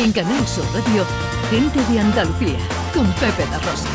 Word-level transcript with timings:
En 0.00 0.12
Canal 0.12 0.46
Sur 0.46 0.64
Radio, 0.72 1.04
Gente 1.50 1.80
de 1.92 1.98
Andalucía, 1.98 2.56
con 2.94 3.04
Pepe 3.14 3.44
La 3.50 3.58
Rosa. 3.58 3.88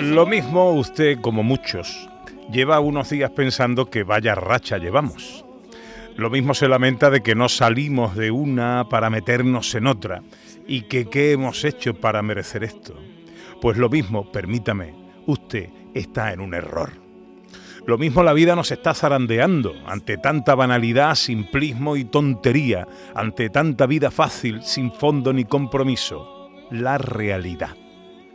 Lo 0.00 0.26
mismo 0.26 0.74
usted 0.74 1.20
como 1.20 1.42
muchos 1.42 2.08
lleva 2.52 2.78
unos 2.80 3.10
días 3.10 3.30
pensando 3.30 3.90
que 3.90 4.04
vaya 4.04 4.34
racha 4.34 4.78
llevamos. 4.78 5.44
Lo 6.16 6.28
mismo 6.28 6.52
se 6.52 6.68
lamenta 6.68 7.10
de 7.10 7.22
que 7.22 7.34
no 7.34 7.48
salimos 7.48 8.14
de 8.14 8.30
una 8.30 8.88
para 8.90 9.08
meternos 9.08 9.74
en 9.74 9.86
otra 9.86 10.22
y 10.66 10.82
que 10.82 11.06
qué 11.06 11.32
hemos 11.32 11.64
hecho 11.64 11.94
para 11.94 12.22
merecer 12.22 12.64
esto. 12.64 12.94
Pues 13.60 13.78
lo 13.78 13.88
mismo, 13.88 14.30
permítame, 14.30 14.94
usted 15.26 15.70
está 15.94 16.32
en 16.32 16.40
un 16.40 16.54
error. 16.54 16.90
Lo 17.86 17.98
mismo 17.98 18.22
la 18.22 18.32
vida 18.32 18.54
nos 18.54 18.70
está 18.70 18.94
zarandeando 18.94 19.74
ante 19.86 20.16
tanta 20.16 20.54
banalidad, 20.54 21.14
simplismo 21.14 21.96
y 21.96 22.04
tontería, 22.04 22.86
ante 23.14 23.50
tanta 23.50 23.86
vida 23.86 24.10
fácil, 24.10 24.62
sin 24.62 24.92
fondo 24.92 25.32
ni 25.32 25.44
compromiso. 25.44 26.50
La 26.70 26.98
realidad, 26.98 27.76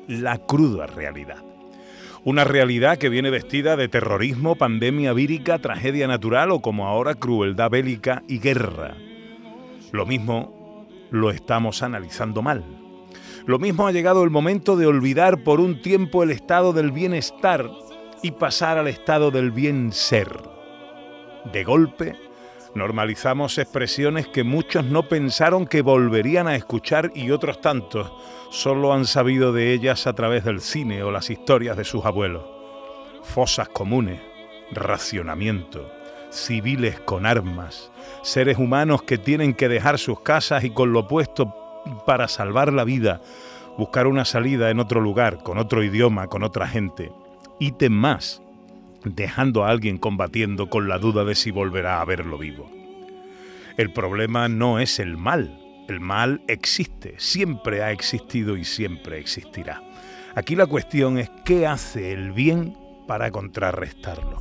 la 0.08 0.38
cruda 0.40 0.88
realidad. 0.88 1.44
Una 2.28 2.44
realidad 2.44 2.98
que 2.98 3.08
viene 3.08 3.30
vestida 3.30 3.78
de 3.78 3.88
terrorismo, 3.88 4.58
pandemia 4.58 5.14
vírica, 5.14 5.60
tragedia 5.60 6.08
natural 6.08 6.52
o 6.52 6.62
como 6.62 6.86
ahora 6.86 7.16
crueldad 7.16 7.70
bélica 7.70 8.22
y 8.28 8.40
guerra. 8.40 8.98
Lo 9.94 10.06
mismo 10.06 10.86
lo 11.10 11.32
estamos 11.32 11.84
analizando 11.84 12.42
mal. 12.42 12.66
Lo 13.46 13.60
mismo 13.60 13.88
ha 13.88 13.94
llegado 13.94 14.26
el 14.26 14.30
momento 14.30 14.76
de 14.76 14.88
olvidar 14.88 15.42
por 15.46 15.62
un 15.62 15.82
tiempo 15.82 16.22
el 16.22 16.32
estado 16.32 16.74
del 16.74 16.92
bienestar 16.92 17.72
y 18.22 18.32
pasar 18.32 18.78
al 18.78 18.90
estado 18.90 19.32
del 19.32 19.52
bien 19.52 19.94
ser. 19.94 20.28
De 21.54 21.64
golpe, 21.64 22.14
normalizamos 22.78 23.58
expresiones 23.58 24.28
que 24.28 24.44
muchos 24.44 24.86
no 24.86 25.10
pensaron 25.10 25.66
que 25.66 25.82
volverían 25.82 26.48
a 26.48 26.56
escuchar 26.56 27.12
y 27.14 27.32
otros 27.32 27.60
tantos 27.60 28.12
solo 28.50 28.94
han 28.94 29.06
sabido 29.06 29.52
de 29.52 29.74
ellas 29.74 30.08
a 30.08 30.14
través 30.14 30.46
del 30.46 30.62
cine 30.62 31.04
o 31.04 31.12
las 31.12 31.30
historias 31.30 31.76
de 31.76 31.84
sus 31.84 32.06
abuelos. 32.06 32.46
Fosas 33.24 33.68
comunes, 33.70 34.22
racionamiento, 34.72 35.92
civiles 36.30 37.00
con 37.02 37.26
armas, 37.26 37.92
seres 38.22 38.58
humanos 38.58 39.02
que 39.02 39.18
tienen 39.18 39.54
que 39.54 39.68
dejar 39.68 39.98
sus 39.98 40.22
casas 40.22 40.64
y 40.64 40.70
con 40.70 40.94
lo 40.94 41.02
opuesto 41.02 41.54
para 42.06 42.28
salvar 42.28 42.72
la 42.72 42.84
vida, 42.84 43.22
buscar 43.78 44.08
una 44.08 44.26
salida 44.26 44.70
en 44.70 44.80
otro 44.80 45.02
lugar, 45.02 45.44
con 45.44 45.58
otro 45.58 45.84
idioma, 45.84 46.28
con 46.28 46.44
otra 46.44 46.68
gente. 46.68 47.12
Ítem 47.60 47.94
más, 47.94 48.42
dejando 49.04 49.64
a 49.64 49.70
alguien 49.70 49.98
combatiendo 49.98 50.70
con 50.70 50.88
la 50.88 51.00
duda 51.00 51.24
de 51.24 51.36
si 51.36 51.52
volverá 51.52 52.02
a 52.02 52.06
verlo 52.06 52.38
vivo. 52.38 52.72
El 53.78 53.94
problema 53.94 54.50
no 54.50 54.80
es 54.80 55.00
el 55.00 55.18
mal, 55.18 55.60
el 55.88 56.00
mal 56.00 56.42
existe, 56.48 57.14
siempre 57.18 57.84
ha 57.84 57.92
existido 57.92 58.58
y 58.58 58.66
siempre 58.66 59.20
existirá. 59.20 59.82
Aquí 60.36 60.56
la 60.56 60.66
cuestión 60.66 61.18
es 61.18 61.32
qué 61.46 61.66
hace 61.66 62.12
el 62.12 62.32
bien 62.32 62.76
para 63.08 63.32
contrarrestarlo. 63.32 64.40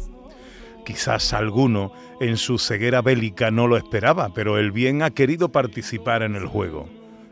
Quizás 0.84 1.32
alguno 1.32 1.92
en 2.20 2.36
su 2.36 2.58
ceguera 2.58 3.02
bélica 3.02 3.50
no 3.50 3.66
lo 3.66 3.76
esperaba, 3.76 4.32
pero 4.34 4.58
el 4.58 4.72
bien 4.72 5.02
ha 5.02 5.10
querido 5.10 5.50
participar 5.50 6.22
en 6.22 6.36
el 6.36 6.46
juego. 6.46 6.88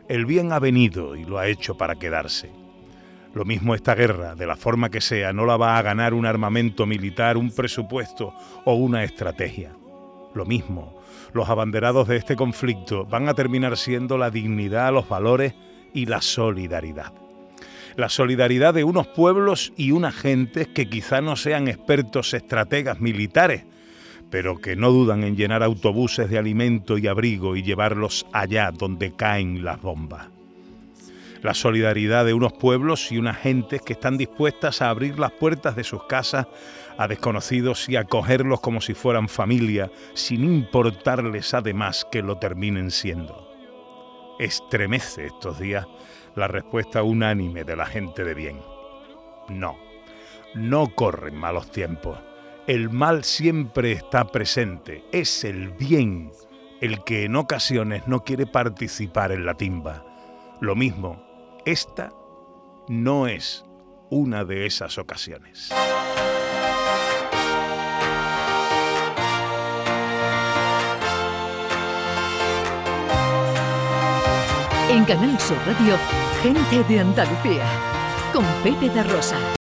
El 0.07 0.25
bien 0.25 0.51
ha 0.51 0.59
venido 0.59 1.15
y 1.15 1.23
lo 1.23 1.39
ha 1.39 1.47
hecho 1.47 1.77
para 1.77 1.95
quedarse. 1.95 2.51
Lo 3.35 3.43
mismo 3.43 3.75
esta 3.75 3.95
guerra, 3.95 4.33
de 4.33 4.47
la 4.47 4.55
forma 4.55 4.89
que 4.89 5.01
sea, 5.01 5.33
no 5.33 5.45
la 5.45 5.57
va 5.57 5.77
a 5.77 5.81
ganar 5.81 6.13
un 6.13 6.25
armamento 6.25 6.85
militar, 6.85 7.35
un 7.35 7.51
presupuesto 7.51 8.33
o 8.63 8.75
una 8.75 9.03
estrategia. 9.03 9.73
Lo 10.33 10.45
mismo, 10.45 11.01
los 11.33 11.49
abanderados 11.49 12.07
de 12.07 12.15
este 12.15 12.37
conflicto 12.37 13.05
van 13.05 13.27
a 13.27 13.33
terminar 13.33 13.75
siendo 13.75 14.17
la 14.17 14.31
dignidad, 14.31 14.93
los 14.93 15.09
valores 15.09 15.53
y 15.93 16.05
la 16.05 16.21
solidaridad. 16.21 17.11
La 17.97 18.07
solidaridad 18.07 18.73
de 18.73 18.85
unos 18.85 19.07
pueblos 19.07 19.73
y 19.75 19.91
unas 19.91 20.15
gentes 20.15 20.69
que 20.69 20.87
quizá 20.87 21.19
no 21.19 21.35
sean 21.35 21.67
expertos 21.67 22.33
estrategas 22.33 23.01
militares, 23.01 23.65
pero 24.29 24.59
que 24.59 24.77
no 24.77 24.91
dudan 24.91 25.25
en 25.25 25.35
llenar 25.35 25.61
autobuses 25.61 26.29
de 26.29 26.37
alimento 26.37 26.97
y 26.97 27.07
abrigo 27.07 27.57
y 27.57 27.63
llevarlos 27.63 28.25
allá 28.31 28.71
donde 28.71 29.13
caen 29.13 29.65
las 29.65 29.81
bombas. 29.81 30.34
La 31.45 31.53
solidaridad 31.53 32.25
de 32.25 32.33
unos 32.33 32.53
pueblos 32.53 33.11
y 33.11 33.19
unas 33.19 33.37
gentes 33.37 33.79
que 33.83 33.93
están 33.93 34.17
dispuestas 34.17 34.81
a 34.81 34.89
abrir 34.89 35.19
las 35.19 35.31
puertas 35.31 35.75
de 35.75 35.83
sus 35.83 36.03
casas 36.05 36.47
a 36.97 37.07
desconocidos 37.07 37.87
y 37.87 37.97
acogerlos 37.97 38.61
como 38.61 38.81
si 38.81 38.95
fueran 38.95 39.29
familia, 39.29 39.91
sin 40.15 40.43
importarles 40.43 41.53
además 41.53 42.07
que 42.11 42.23
lo 42.23 42.39
terminen 42.39 42.89
siendo. 42.89 43.47
Estremece 44.39 45.27
estos 45.27 45.59
días 45.59 45.85
la 46.33 46.47
respuesta 46.47 47.03
unánime 47.03 47.63
de 47.63 47.75
la 47.75 47.85
gente 47.85 48.23
de 48.23 48.33
bien. 48.33 48.59
No, 49.47 49.77
no 50.55 50.95
corren 50.95 51.35
malos 51.35 51.69
tiempos. 51.69 52.17
El 52.65 52.89
mal 52.89 53.23
siempre 53.23 53.91
está 53.91 54.25
presente. 54.25 55.03
Es 55.11 55.43
el 55.43 55.69
bien 55.69 56.31
el 56.81 57.03
que 57.03 57.25
en 57.25 57.35
ocasiones 57.35 58.07
no 58.07 58.23
quiere 58.23 58.47
participar 58.47 59.31
en 59.31 59.45
la 59.45 59.53
timba. 59.53 60.03
Lo 60.59 60.75
mismo, 60.75 61.34
esta 61.65 62.13
no 62.87 63.27
es 63.27 63.65
una 64.11 64.45
de 64.45 64.67
esas 64.67 64.97
ocasiones. 64.99 65.71
En 74.89 75.03
Canal 75.05 75.39
Sur 75.39 75.57
Radio, 75.65 75.97
Gente 76.43 76.83
de 76.87 76.99
Andalucía, 76.99 77.65
con 78.31 78.45
Pepe 78.63 78.89
de 78.89 79.03
Rosa. 79.03 79.37